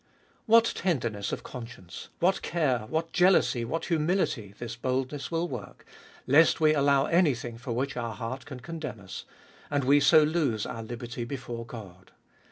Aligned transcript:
3. 0.01 0.07
What 0.47 0.65
tenderness 0.75 1.31
of 1.31 1.43
conscience, 1.43 2.09
what 2.19 2.41
care, 2.41 2.87
what 2.89 3.13
jealousy, 3.13 3.63
what 3.63 3.85
humility, 3.85 4.55
this 4.57 4.75
boldness 4.75 5.29
will 5.29 5.47
work, 5.47 5.85
lest 6.25 6.59
we 6.59 6.73
allow 6.73 7.05
anything 7.05 7.55
for 7.55 7.73
which 7.73 7.95
our 7.95 8.15
heart 8.15 8.45
can 8.45 8.61
condemn 8.61 8.99
us, 9.01 9.25
and 9.69 9.83
we 9.83 9.99
so 9.99 10.23
lose 10.23 10.65
our 10.65 10.81
liberty 10.81 11.23
before 11.23 11.65
Cod. 11.67 12.09